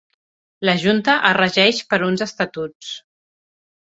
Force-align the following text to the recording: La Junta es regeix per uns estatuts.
La 0.69 0.73
Junta 0.83 1.17
es 1.31 1.37
regeix 1.39 1.83
per 1.93 2.03
uns 2.11 2.25
estatuts. 2.27 2.95